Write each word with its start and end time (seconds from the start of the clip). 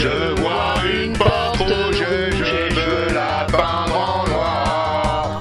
Je 0.00 0.40
vois 0.40 0.74
une 0.84 1.12
porte 1.12 1.58
rouge, 1.58 2.04
je 2.38 2.74
veux 2.74 3.12
la 3.12 3.46
peindre 3.50 3.96
en 3.96 4.28
noir. 4.28 5.40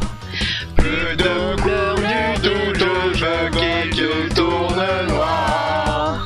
Plus 0.76 1.16
de 1.16 1.62
couleur 1.62 2.40
du 2.42 2.74
tout, 2.74 3.14
je 3.14 3.26
veux 3.26 3.50
qu'il 3.52 4.34
tourne 4.34 4.84
noir. 5.10 6.24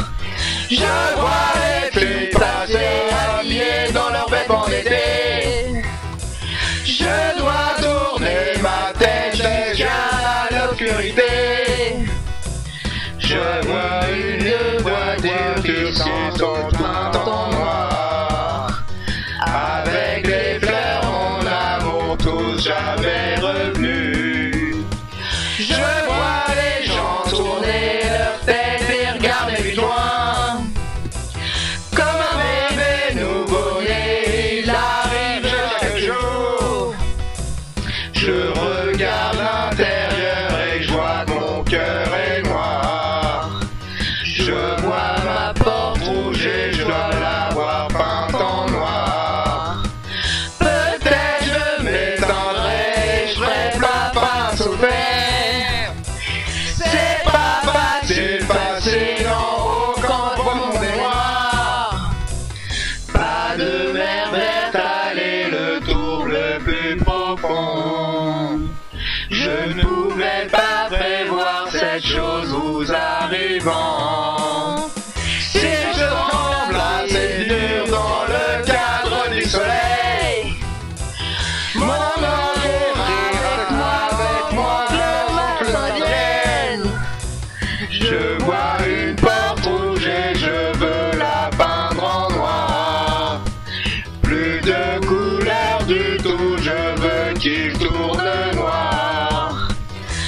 Je 0.70 0.75
vois 1.20 1.52
les 1.59 1.99
filles 1.99 2.29
passer 2.29 3.11
habillées 3.11 3.91
dans 3.93 4.09
leurs 4.09 4.29
vêtements 4.29 4.67
d'été. 4.67 5.84
Je 6.85 7.38
dois 7.38 7.75
tourner 7.81 8.53
ma 8.61 8.93
tête 8.98 9.35
jusqu'à 9.35 10.48
l'obscurité. 10.52 11.23
Je 13.20 13.67
vois 13.67 14.07
une 14.09 14.81
voiture 14.81 15.63
qui 15.66 16.38
tout 16.38 16.45
en 16.45 16.79
noir. 16.79 17.10
Tudo 22.23 22.59
já 22.59 22.95
vem. 22.98 23.30
De 63.57 63.91
mer 63.91 64.31
verte, 64.31 64.75
allez 64.75 65.49
le 65.52 65.81
tour 65.81 66.25
le 66.25 66.57
plus 66.59 66.95
profond. 66.95 68.61
Je 69.30 69.73
ne 69.75 69.81
pouvais 69.81 70.47
pas 70.49 70.88
prévoir 70.89 71.67
cette 71.69 72.05
chose 72.05 72.47
vous 72.47 72.85
arrivant. 72.93 74.77
Si 75.41 75.59
je 75.59 76.05
tremble 76.05 76.80
assez 77.03 77.43
dur 77.43 77.88
dans 77.89 78.23
le 78.30 78.66
cadre 78.66 79.30
du 79.31 79.43
soleil, 79.43 80.55
mon 81.75 81.86
est 81.86 82.93
avec 82.95 83.71
moi, 83.71 83.95
avec 84.11 84.53
moi, 84.53 84.88
Je 87.89 88.43
vois 88.43 88.80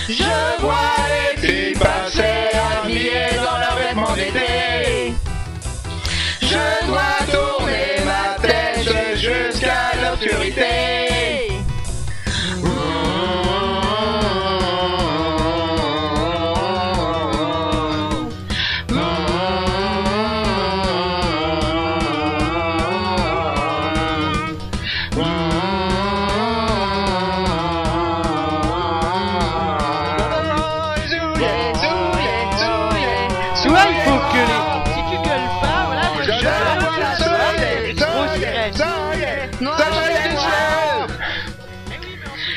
Je 0.10 0.60
vois 0.60 1.13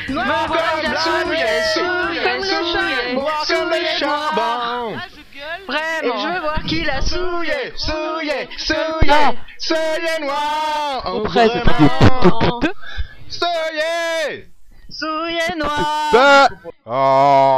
noir, 0.09 0.47
Comme 0.47 0.91
la 0.91 0.99
souillé, 0.99 1.45
souillé, 1.73 2.21
comme 2.23 2.41
le 2.41 2.49
charbon, 2.49 3.13
noir 3.21 3.45
comme 3.47 3.69
le 3.69 3.85
charbon. 3.99 4.95
Ah, 4.97 5.05
je 5.09 5.37
gueule. 5.37 5.61
Et 5.61 6.07
Vraiment. 6.07 6.17
je 6.21 6.27
veux 6.33 6.39
voir 6.41 6.63
qui 6.63 6.83
l'a 6.83 7.01
souillé. 7.01 7.73
Souillé, 7.75 8.49
souillé, 8.57 9.11
Ah. 9.11 9.31
souillé, 9.57 9.77
souillé 9.77 10.25
noir. 10.25 11.03
Oh, 11.07 11.23
vraiment. 11.23 12.59
Souillé. 13.29 14.47
Souillé 14.89 15.55
noir. 15.57 16.49
Oh. 16.85 17.56